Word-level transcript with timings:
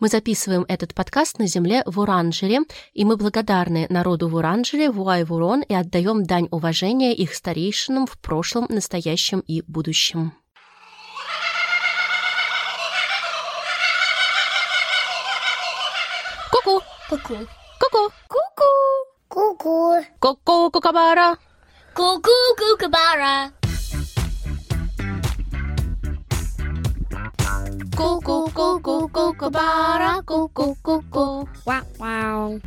Мы 0.00 0.08
записываем 0.08 0.64
этот 0.66 0.94
подкаст 0.94 1.38
на 1.38 1.46
земле 1.46 1.82
в 1.84 2.00
Уранжере, 2.00 2.60
и 2.94 3.04
мы 3.04 3.18
благодарны 3.18 3.86
народу 3.90 4.28
в 4.28 4.34
Уранжере, 4.34 4.90
Вуай-Вурон, 4.90 5.60
и 5.60 5.74
отдаем 5.74 6.24
дань 6.24 6.48
уважения 6.50 7.14
их 7.14 7.34
старейшинам 7.34 8.06
в 8.06 8.18
прошлом, 8.18 8.64
настоящем 8.70 9.40
и 9.40 9.62
будущем. 9.66 10.32
Ку-ку! 16.50 16.80
Ку-ку. 17.10 17.34
Ку-ку! 17.78 18.12
Ку-ку. 18.26 18.72
Ку-ку. 19.28 20.04
Ку-ку, 20.18 20.70
кукабара! 20.70 21.36
Ку-ку, 28.00 28.48
кукабара. 29.12 30.22
Ку-ку-ку-ку. 30.22 31.46
Вау-вау. 31.66 32.58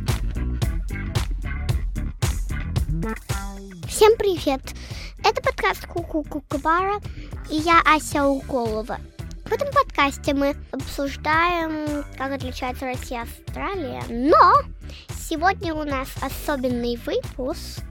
Всем 3.87 4.15
привет! 4.19 4.61
Это 5.23 5.41
подкаст 5.41 5.87
Куку 5.87 6.23
Кукабара 6.23 7.01
и 7.49 7.55
я 7.55 7.81
Ася 7.83 8.27
Уколова. 8.27 8.99
В 9.45 9.51
этом 9.51 9.69
подкасте 9.73 10.35
мы 10.35 10.55
обсуждаем, 10.71 12.05
как 12.15 12.33
отличается 12.33 12.85
Россия 12.85 13.23
от 13.23 13.29
Австралии. 13.29 14.03
Но 14.09 14.61
сегодня 15.09 15.73
у 15.73 15.83
нас 15.83 16.09
особенный 16.21 16.99
выпуск 17.07 17.81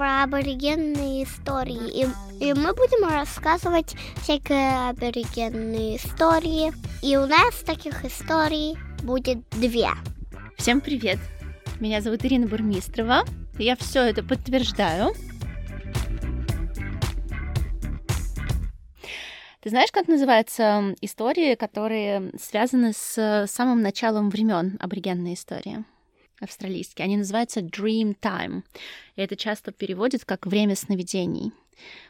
про 0.00 0.22
аборигенные 0.22 1.24
истории. 1.24 1.90
И, 1.90 2.06
и 2.42 2.54
мы 2.54 2.72
будем 2.72 3.06
рассказывать 3.06 3.94
всякие 4.22 4.88
аборигенные 4.88 5.98
истории. 5.98 6.72
И 7.02 7.18
у 7.18 7.26
нас 7.26 7.56
таких 7.66 8.02
историй 8.06 8.78
будет 9.02 9.46
две. 9.50 9.90
Всем 10.56 10.80
привет! 10.80 11.18
Меня 11.80 12.00
зовут 12.00 12.24
Ирина 12.24 12.46
Бурмистрова. 12.46 13.24
Я 13.58 13.76
все 13.76 14.00
это 14.00 14.24
подтверждаю. 14.24 15.12
Ты 19.60 19.68
знаешь, 19.68 19.92
как 19.92 20.08
называются 20.08 20.94
истории, 21.02 21.56
которые 21.56 22.32
связаны 22.40 22.94
с 22.94 23.44
самым 23.50 23.82
началом 23.82 24.30
времен 24.30 24.78
аборигенной 24.80 25.34
истории? 25.34 25.84
Австралийские. 26.40 27.04
Они 27.04 27.16
называются 27.16 27.60
Dream 27.60 28.16
Time. 28.20 28.62
И 29.16 29.20
это 29.20 29.36
часто 29.36 29.72
переводят 29.72 30.24
как 30.24 30.46
время 30.46 30.74
сновидений. 30.74 31.52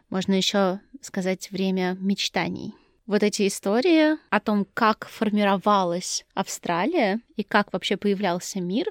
Можно 0.08 0.34
еще 0.34 0.80
сказать 1.00 1.50
время 1.50 1.96
мечтаний. 2.00 2.74
Вот 3.06 3.22
эти 3.24 3.48
истории 3.48 4.16
о 4.30 4.40
том, 4.40 4.66
как 4.72 5.08
формировалась 5.08 6.24
Австралия 6.34 7.20
и 7.36 7.42
как 7.42 7.72
вообще 7.72 7.96
появлялся 7.96 8.60
мир, 8.60 8.86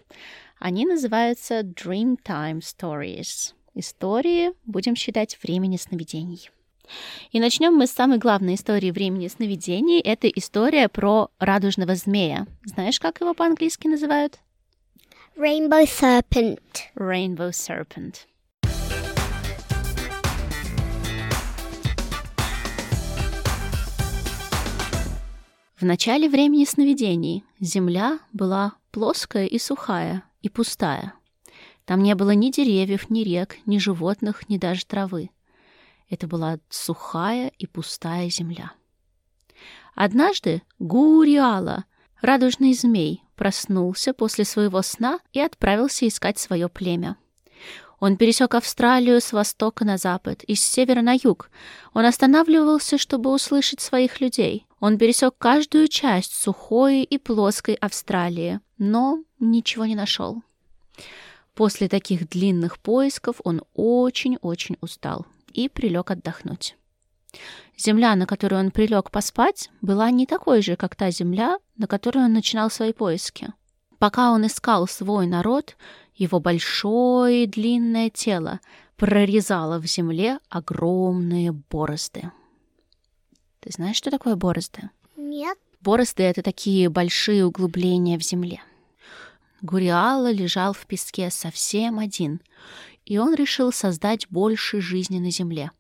они 0.60 0.86
называются 0.86 1.62
Dreamtime 1.62 2.60
Stories. 2.60 3.54
Истории, 3.76 4.52
будем 4.66 4.95
считать, 4.95 5.38
времени 5.42 5.78
сновидений. 5.78 6.50
И 7.32 7.40
начнем 7.40 7.73
мы 7.76 7.88
с 7.88 7.92
самой 7.92 8.17
главной 8.17 8.56
истории 8.56 8.92
времени 8.92 9.28
сновидений. 9.28 10.02
Это 10.02 10.28
история 10.28 10.90
про 10.90 11.30
радужного 11.40 11.95
змея. 11.95 12.48
Знаешь, 12.66 13.00
как 13.00 13.22
его 13.22 13.34
по-английски 13.34 13.88
называют? 13.88 14.40
Rainbow 15.40 15.86
Serpent. 15.86 16.92
Rainbow 16.98 17.52
Serpent. 17.54 18.28
В 25.78 25.86
начале 25.86 26.28
времени 26.28 26.66
сновидений 26.66 27.45
земля 27.62 28.20
была 28.34 28.73
плоская 28.92 29.45
и 29.45 29.58
сухая, 29.60 30.26
и 30.42 30.50
пустая. 30.50 31.14
Там 31.86 32.04
не 32.04 32.16
было 32.16 32.32
ни 32.32 32.52
деревьев, 32.52 33.10
ни 33.10 33.22
рек, 33.22 33.60
ни 33.66 33.78
животных, 33.78 34.49
ни 34.49 34.58
даже 34.58 34.86
травы. 34.86 35.30
Это 36.10 36.28
была 36.28 36.60
сухая 36.70 37.54
и 37.58 37.66
пустая 37.66 38.30
земля. 38.30 38.73
Однажды 39.95 40.64
Гуриала, 40.80 41.86
радужный 42.22 42.73
змей, 42.73 43.23
проснулся 43.39 44.14
после 44.14 44.44
своего 44.44 44.82
сна 44.82 45.20
и 45.32 45.39
отправился 45.39 46.05
искать 46.05 46.38
свое 46.38 46.67
племя. 46.67 47.16
Он 48.02 48.17
пересек 48.17 48.54
Австралию 48.54 49.22
с 49.22 49.32
востока 49.32 49.86
на 49.86 49.98
запад 49.98 50.44
и 50.44 50.55
с 50.55 50.61
севера 50.61 51.02
на 51.02 51.14
юг. 51.14 51.49
Он 51.94 52.04
останавливался, 52.04 52.98
чтобы 52.98 53.33
услышать 53.33 53.80
своих 53.80 54.20
людей. 54.20 54.66
Он 54.82 54.98
пересек 54.98 55.36
каждую 55.38 55.88
часть 55.88 56.33
сухой 56.33 57.04
и 57.04 57.17
плоской 57.17 57.76
Австралии, 57.76 58.60
но 58.78 59.23
ничего 59.39 59.86
не 59.86 59.95
нашел. 59.95 60.44
После 61.54 61.88
таких 61.88 62.28
длинных 62.28 62.78
поисков 62.80 63.38
он 63.45 63.61
очень-очень 63.73 64.76
устал 64.82 65.26
и 65.54 65.70
прилег 65.70 66.11
отдохнуть. 66.11 66.76
Земля, 67.80 68.14
на 68.16 68.26
которую 68.26 68.60
он 68.60 68.72
прилег 68.72 69.10
поспать, 69.10 69.70
была 69.80 70.12
не 70.12 70.26
такой 70.26 70.62
же, 70.62 70.76
как 70.76 70.98
та 70.98 71.12
земля, 71.12 71.60
на 71.78 71.88
которой 71.88 72.26
он 72.26 72.34
начинал 72.34 72.70
свои 72.70 72.92
поиски. 72.92 73.54
Пока 74.00 74.32
он 74.32 74.45
искал 74.45 74.86
свой 74.86 75.28
народ, 75.28 75.78
его 76.14 76.42
большое 76.42 77.45
и 77.45 77.48
длинное 77.48 78.10
тело 78.10 78.60
прорезало 78.98 79.80
в 79.80 79.86
земле 79.86 80.40
огромные 80.50 81.54
борозды. 81.54 82.34
Ты 83.62 83.72
знаешь, 83.72 83.96
что 83.96 84.11
такое 84.11 84.36
борозды? 84.36 84.90
Нет. 85.16 85.58
Борозды— 85.80 86.23
это 86.32 86.42
такие 86.42 86.90
большие 86.90 87.46
углубления 87.46 88.20
в 88.20 88.23
земле. 88.23 88.61
Гуриала 89.61 90.30
лежал 90.30 90.73
в 90.73 90.86
песке 90.86 91.32
совсем 91.32 92.00
один, 92.00 92.42
и 93.06 93.17
он 93.17 93.34
решил 93.36 93.72
создать 93.72 94.28
больше 94.30 94.82
жизни 94.82 95.20
на 95.20 95.32
земле. 95.32 95.72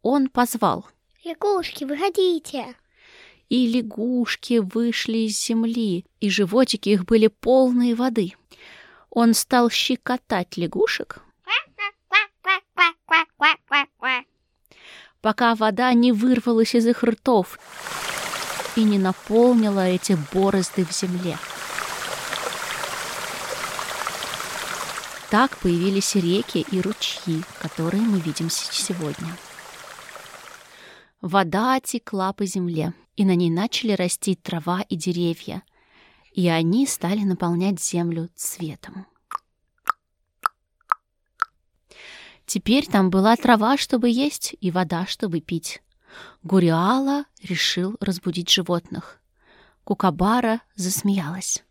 Он 0.00 0.30
позвал. 0.30 0.86
Лягушки, 1.24 1.84
выходите. 1.84 2.74
И 3.48 3.68
лягушки 3.68 4.58
вышли 4.58 5.18
из 5.28 5.38
земли, 5.38 6.04
и 6.20 6.28
животики 6.28 6.88
их 6.88 7.04
были 7.04 7.28
полные 7.28 7.94
воды. 7.94 8.32
Он 9.08 9.32
стал 9.32 9.70
щекотать 9.70 10.56
лягушек, 10.56 11.22
пока 15.20 15.54
вода 15.54 15.92
не 15.92 16.10
вырвалась 16.10 16.74
из 16.74 16.86
их 16.86 17.04
ртов 17.04 17.60
и 18.74 18.82
не 18.82 18.98
наполнила 18.98 19.86
эти 19.86 20.18
борозды 20.32 20.84
в 20.84 20.92
земле. 20.92 21.38
Так 25.30 25.56
появились 25.58 26.16
реки 26.16 26.66
и 26.68 26.80
ручьи, 26.80 27.44
которые 27.60 28.02
мы 28.02 28.18
видим 28.18 28.50
сегодня. 28.50 29.36
Вода 31.22 31.78
текла 31.78 32.32
по 32.32 32.44
земле, 32.44 32.94
и 33.14 33.24
на 33.24 33.36
ней 33.36 33.48
начали 33.48 33.92
расти 33.92 34.34
трава 34.34 34.82
и 34.82 34.96
деревья, 34.96 35.62
и 36.32 36.48
они 36.48 36.84
стали 36.84 37.20
наполнять 37.20 37.80
землю 37.80 38.28
цветом. 38.34 39.06
Теперь 42.44 42.88
там 42.88 43.08
была 43.08 43.36
трава, 43.36 43.76
чтобы 43.76 44.10
есть, 44.10 44.56
и 44.60 44.72
вода, 44.72 45.06
чтобы 45.06 45.40
пить. 45.40 45.80
Гуриала 46.42 47.24
решил 47.40 47.96
разбудить 48.00 48.50
животных. 48.50 49.20
Кукабара 49.84 50.60
засмеялась. 50.74 51.62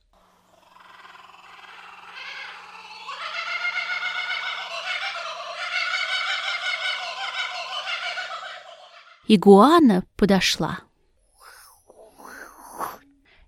Игуана 9.33 10.03
подошла. 10.17 10.81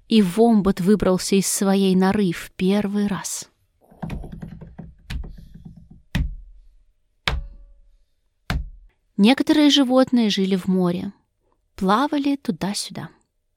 И 0.08 0.22
Вомбат 0.22 0.80
выбрался 0.80 1.36
из 1.36 1.46
своей 1.46 1.94
норы 1.94 2.32
в 2.32 2.52
первый 2.52 3.08
раз. 3.08 3.50
Некоторые 9.18 9.70
животные 9.70 10.30
жили 10.30 10.56
в 10.56 10.68
море, 10.68 11.12
плавали 11.76 12.38
туда-сюда. 12.38 13.10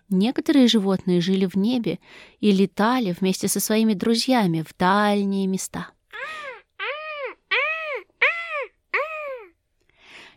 Некоторые 0.09 0.67
животные 0.67 1.21
жили 1.21 1.47
в 1.47 1.55
небе 1.55 2.01
и 2.41 2.51
летали 2.51 3.15
вместе 3.17 3.47
со 3.47 3.61
своими 3.61 3.95
друзьями 3.95 4.65
в 4.69 4.77
дальние 4.77 5.47
места. 5.47 5.93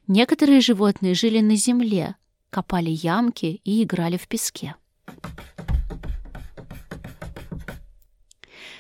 Некоторые 0.09 0.59
животные 0.59 1.13
жили 1.13 1.39
на 1.39 1.55
земле, 1.55 2.15
копали 2.49 2.89
ямки 2.89 3.61
и 3.63 3.83
играли 3.83 4.17
в 4.17 4.27
песке. 4.27 4.75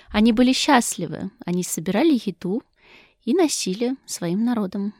Они 0.09 0.33
были 0.33 0.53
счастливы, 0.53 1.29
они 1.45 1.61
собирали 1.61 2.19
еду 2.25 2.63
и 3.25 3.35
носили 3.35 3.95
своим 4.07 4.43
народом. 4.43 4.95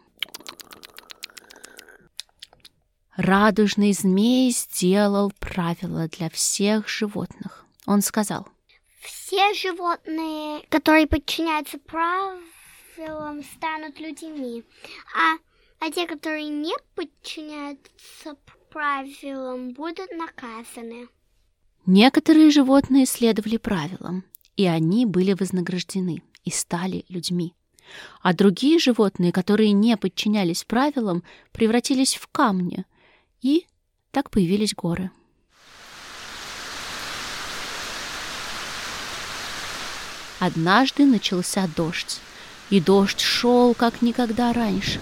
Радужный 3.18 3.94
змей 3.94 4.52
сделал 4.52 5.32
правила 5.40 6.08
для 6.10 6.30
всех 6.30 6.88
животных. 6.88 7.66
Он 7.88 8.04
сказал, 8.04 8.48
все 9.02 9.52
животные, 9.56 10.62
которые 10.70 11.08
подчиняются 11.08 11.80
правилам, 11.80 13.44
станут 13.56 14.00
людьми, 14.00 14.64
а, 15.18 15.38
а 15.80 15.92
те, 15.92 16.06
которые 16.06 16.50
не 16.50 16.74
подчиняются 16.96 18.36
правилам, 18.70 19.72
будут 19.72 20.12
наказаны. 20.12 21.08
Некоторые 21.86 22.52
животные 22.52 23.06
следовали 23.06 23.58
правилам, 23.58 24.24
и 24.58 24.66
они 24.66 25.06
были 25.06 25.34
вознаграждены 25.34 26.22
и 26.44 26.52
стали 26.52 27.06
людьми. 27.10 27.54
А 28.22 28.34
другие 28.34 28.78
животные, 28.78 29.32
которые 29.32 29.72
не 29.72 29.98
подчинялись 29.98 30.64
правилам, 30.64 31.24
превратились 31.52 32.16
в 32.16 32.28
камни, 32.28 32.86
и 33.42 33.66
так 34.12 34.30
появились 34.30 34.76
горы. 34.76 35.10
Однажды 40.40 41.06
начался 41.06 41.68
дождь, 41.76 42.20
и 42.70 42.80
дождь 42.80 43.20
шел 43.20 43.74
как 43.74 44.02
никогда 44.02 44.54
раньше. 44.54 45.00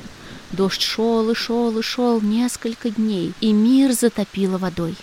Дождь 0.51 0.81
шел 0.81 1.29
и 1.29 1.35
шел 1.35 1.77
и 1.77 1.81
шел 1.81 2.21
несколько 2.21 2.89
дней, 2.89 3.33
и 3.41 3.51
мир 3.51 3.91
затопило 3.91 4.57
водой. 4.57 4.95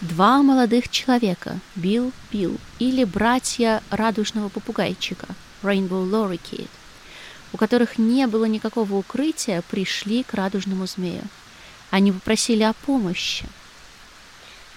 Два 0.00 0.42
молодых 0.42 0.88
человека, 0.88 1.60
Билл 1.76 2.12
Билл 2.32 2.56
или 2.78 3.04
братья 3.04 3.82
радужного 3.90 4.48
попугайчика, 4.48 5.28
Rainbow 5.62 6.08
Lorikeet, 6.08 6.68
у 7.52 7.56
которых 7.56 7.98
не 7.98 8.26
было 8.26 8.46
никакого 8.46 8.94
укрытия, 8.94 9.62
пришли 9.70 10.24
к 10.24 10.34
радужному 10.34 10.86
змею. 10.86 11.22
Они 11.90 12.10
попросили 12.10 12.62
о 12.62 12.72
помощи– 12.72 13.46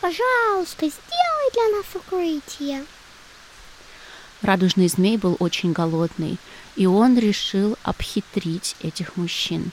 Пожалуйста, 0.05 0.85
сделай 0.87 1.51
для 1.51 1.77
нас 1.77 1.85
укрытие. 1.95 2.85
Радужный 4.45 4.87
змей 4.89 5.17
был 5.17 5.37
очень 5.39 5.71
голодный, 5.71 6.37
и 6.75 6.85
он 6.85 7.17
решил 7.17 7.79
обхитрить 7.81 8.75
этих 8.79 9.17
мужчин. 9.17 9.71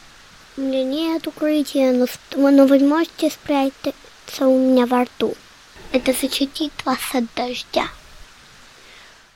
У 0.57 0.63
меня 0.63 0.83
нет 0.83 1.27
укрытия, 1.27 1.93
но, 1.93 2.07
но 2.51 2.65
вы 2.65 2.79
можете 2.79 3.29
спрятаться 3.29 4.47
у 4.47 4.59
меня 4.59 4.87
во 4.87 5.05
рту. 5.05 5.35
Это 5.93 6.15
защитит 6.15 6.73
вас 6.87 7.01
от 7.13 7.25
дождя. 7.37 7.85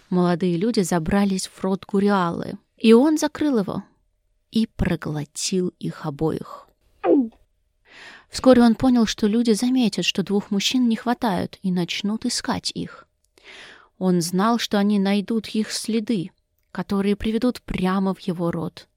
Молодые 0.09 0.57
люди 0.57 0.81
забрались 0.81 1.49
в 1.49 1.63
рот 1.63 1.85
Гуриалы, 1.85 2.55
и 2.79 2.95
он 2.95 3.19
закрыл 3.19 3.59
его 3.59 3.83
и 4.53 4.67
проглотил 4.67 5.75
их 5.79 6.07
обоих. 6.07 6.67
Вскоре 8.31 8.63
он 8.63 8.75
понял, 8.75 9.05
что 9.05 9.27
люди 9.27 9.51
заметят, 9.51 10.07
что 10.07 10.23
двух 10.23 10.51
мужчин 10.51 10.89
не 10.89 10.97
хватает, 10.97 11.59
и 11.61 11.71
начнут 11.71 12.25
искать 12.25 12.73
их. 12.75 13.06
Он 13.99 14.21
знал, 14.21 14.59
что 14.59 14.79
они 14.79 14.99
найдут 14.99 15.49
их 15.49 15.73
следы, 15.73 16.31
которые 16.71 17.17
приведут 17.17 17.63
прямо 17.63 18.15
в 18.15 18.21
его 18.21 18.51
рот. 18.51 18.89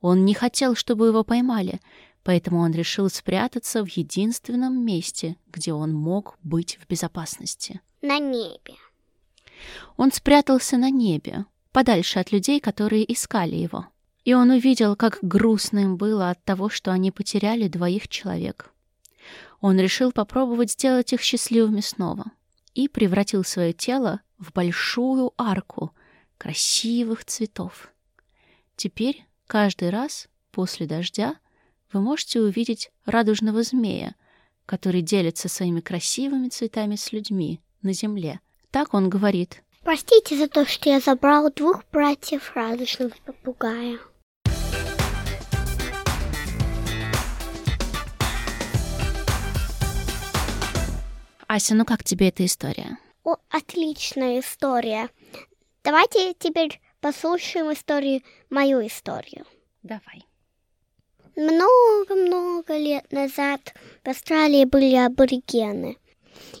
Он 0.00 0.24
не 0.24 0.34
хотел, 0.34 0.74
чтобы 0.74 1.08
его 1.08 1.22
поймали, 1.24 1.80
поэтому 2.24 2.60
он 2.60 2.72
решил 2.72 3.08
спрятаться 3.08 3.84
в 3.84 3.88
единственном 3.88 4.84
месте, 4.84 5.36
где 5.48 5.72
он 5.72 5.92
мог 5.92 6.36
быть 6.42 6.78
в 6.80 6.88
безопасности. 6.88 7.80
На 8.02 8.18
небе. 8.18 8.74
Он 9.96 10.10
спрятался 10.10 10.78
на 10.78 10.90
небе, 10.90 11.44
подальше 11.70 12.18
от 12.18 12.32
людей, 12.32 12.60
которые 12.60 13.10
искали 13.12 13.56
его. 13.56 13.86
И 14.24 14.34
он 14.34 14.50
увидел, 14.50 14.96
как 14.96 15.18
грустно 15.22 15.80
им 15.80 15.96
было 15.96 16.30
от 16.30 16.42
того, 16.44 16.68
что 16.68 16.92
они 16.92 17.10
потеряли 17.10 17.68
двоих 17.68 18.08
человек. 18.08 18.72
Он 19.60 19.78
решил 19.78 20.12
попробовать 20.12 20.72
сделать 20.72 21.12
их 21.12 21.20
счастливыми 21.20 21.80
снова 21.80 22.32
и 22.74 22.88
превратил 22.88 23.44
свое 23.44 23.72
тело 23.72 24.20
в 24.40 24.52
большую 24.52 25.32
арку 25.36 25.94
красивых 26.38 27.24
цветов. 27.24 27.92
Теперь 28.74 29.24
каждый 29.46 29.90
раз 29.90 30.28
после 30.50 30.86
дождя 30.86 31.36
вы 31.92 32.00
можете 32.00 32.40
увидеть 32.40 32.90
радужного 33.04 33.62
змея, 33.62 34.14
который 34.64 35.02
делится 35.02 35.48
своими 35.48 35.80
красивыми 35.80 36.48
цветами 36.48 36.96
с 36.96 37.12
людьми 37.12 37.60
на 37.82 37.92
земле. 37.92 38.40
Так 38.70 38.94
он 38.94 39.10
говорит. 39.10 39.62
Простите 39.82 40.36
за 40.36 40.48
то, 40.48 40.64
что 40.66 40.88
я 40.88 41.00
забрал 41.00 41.52
двух 41.52 41.84
братьев 41.92 42.52
радужного 42.54 43.12
попугая. 43.24 43.98
Ася, 51.46 51.74
ну 51.74 51.84
как 51.84 52.04
тебе 52.04 52.28
эта 52.28 52.46
история? 52.46 52.96
О, 53.30 53.36
отличная 53.48 54.40
история. 54.40 55.08
Давайте 55.84 56.34
теперь 56.34 56.80
послушаем 57.00 57.72
историю, 57.72 58.22
мою 58.50 58.84
историю. 58.84 59.46
Давай. 59.84 60.24
Много-много 61.36 62.76
лет 62.76 63.12
назад 63.12 63.72
в 64.02 64.08
Австралии 64.08 64.64
были 64.64 64.96
аборигены. 64.96 65.96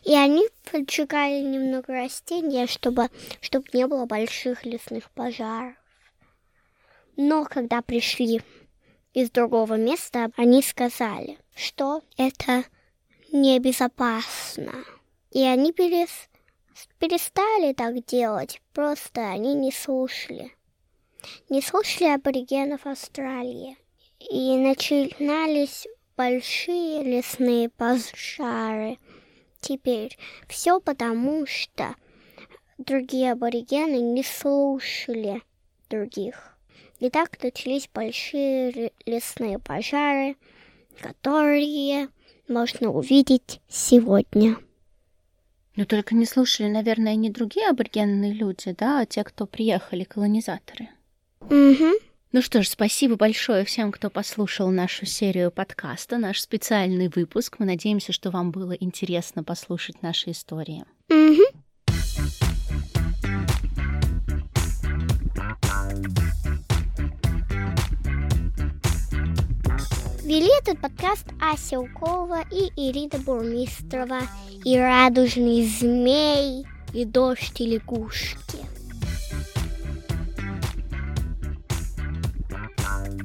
И 0.04 0.14
они 0.14 0.46
поджигали 0.70 1.40
немного 1.40 1.92
растения, 1.92 2.68
чтобы, 2.68 3.08
чтобы 3.40 3.66
не 3.72 3.88
было 3.88 4.06
больших 4.06 4.64
лесных 4.64 5.10
пожаров. 5.10 5.74
Но 7.16 7.46
когда 7.46 7.82
пришли 7.82 8.42
из 9.12 9.28
другого 9.32 9.74
места, 9.74 10.30
они 10.36 10.62
сказали, 10.62 11.36
что 11.56 12.04
это 12.16 12.62
небезопасно. 13.32 14.84
И 15.32 15.42
они 15.42 15.72
перес... 15.72 16.10
перестали 16.98 17.72
так 17.72 18.04
делать, 18.04 18.60
просто 18.72 19.28
они 19.28 19.54
не 19.54 19.72
слушали. 19.72 20.52
Не 21.48 21.62
слушали 21.62 22.08
аборигенов 22.08 22.86
Австралии. 22.86 23.76
И 24.18 24.56
начинались 24.56 25.86
большие 26.16 27.02
лесные 27.02 27.70
пожары. 27.70 28.98
Теперь 29.60 30.18
все 30.48 30.80
потому, 30.80 31.46
что 31.46 31.94
другие 32.78 33.32
аборигены 33.32 34.00
не 34.00 34.22
слушали 34.22 35.42
других. 35.88 36.56
И 36.98 37.08
так 37.08 37.42
начались 37.42 37.88
большие 37.92 38.92
лесные 39.06 39.58
пожары, 39.58 40.36
которые 41.00 42.08
можно 42.46 42.90
увидеть 42.90 43.60
сегодня. 43.68 44.56
Но 45.80 45.86
только 45.86 46.14
не 46.14 46.26
слушали, 46.26 46.68
наверное, 46.68 47.14
не 47.14 47.30
другие 47.30 47.70
аборигенные 47.70 48.34
люди, 48.34 48.76
да, 48.78 49.00
а 49.00 49.06
те, 49.06 49.24
кто 49.24 49.46
приехали, 49.46 50.04
колонизаторы. 50.04 50.90
Угу. 51.40 51.94
Ну 52.32 52.42
что 52.42 52.62
ж, 52.62 52.68
спасибо 52.68 53.16
большое 53.16 53.64
всем, 53.64 53.90
кто 53.90 54.10
послушал 54.10 54.70
нашу 54.70 55.06
серию 55.06 55.50
подкаста, 55.50 56.18
наш 56.18 56.38
специальный 56.42 57.08
выпуск. 57.08 57.56
Мы 57.58 57.64
надеемся, 57.64 58.12
что 58.12 58.30
вам 58.30 58.50
было 58.50 58.72
интересно 58.72 59.42
послушать 59.42 60.02
наши 60.02 60.32
истории. 60.32 60.84
Угу. 61.08 61.44
Этот 70.60 70.80
подкаст 70.80 71.26
Ася 71.40 71.80
Уколова 71.80 72.44
и 72.50 72.70
Ирина 72.76 73.18
Бурмистрова, 73.18 74.20
и 74.62 74.78
Радужный 74.78 75.66
Змей, 75.66 76.66
и 76.92 77.06
Дождь 77.06 77.58
и 77.60 77.66
Лягушки. 77.66 78.58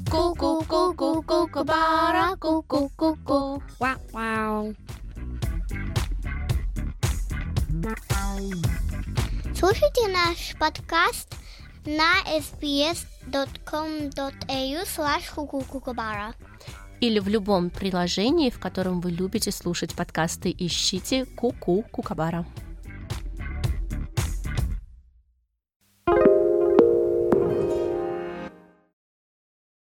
Ку-ку-ку-ку-ку-бара, 0.10 2.38
ку-ку-ку-ку. 2.38 3.62
Вау-вау. 3.80 4.74
Слушайте 9.54 10.08
наш 10.08 10.56
подкаст 10.58 11.36
на 11.86 12.24
sbs.com.au 12.40 14.86
slash 14.86 15.28
или 17.08 17.20
в 17.20 17.28
любом 17.28 17.70
приложении, 17.70 18.50
в 18.50 18.60
котором 18.60 19.02
вы 19.02 19.12
любите 19.12 19.52
слушать 19.52 19.94
подкасты, 19.94 20.54
ищите 20.58 21.26
Ку-ку 21.26 21.84
Кукабара. 21.92 22.46